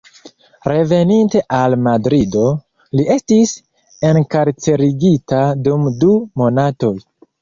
Reveninte 0.71 1.41
al 1.57 1.75
Madrido, 1.87 2.45
li 3.01 3.05
estis 3.17 3.53
enkarcerigita 4.13 5.43
dum 5.69 5.87
du 6.01 6.15
monatoj. 6.43 6.95